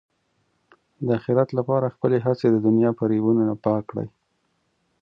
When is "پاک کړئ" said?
3.65-4.07